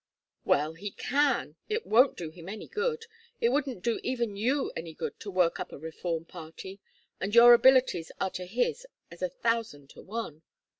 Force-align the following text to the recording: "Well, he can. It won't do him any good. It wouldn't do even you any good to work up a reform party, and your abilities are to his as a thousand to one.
"Well, 0.45 0.73
he 0.73 0.89
can. 0.89 1.57
It 1.69 1.85
won't 1.85 2.17
do 2.17 2.31
him 2.31 2.49
any 2.49 2.67
good. 2.67 3.05
It 3.39 3.49
wouldn't 3.49 3.83
do 3.83 3.99
even 4.01 4.35
you 4.35 4.71
any 4.75 4.95
good 4.95 5.19
to 5.19 5.29
work 5.29 5.59
up 5.59 5.71
a 5.71 5.77
reform 5.77 6.25
party, 6.25 6.79
and 7.19 7.35
your 7.35 7.53
abilities 7.53 8.11
are 8.19 8.31
to 8.31 8.47
his 8.47 8.87
as 9.11 9.21
a 9.21 9.29
thousand 9.29 9.91
to 9.91 10.01
one. 10.01 10.41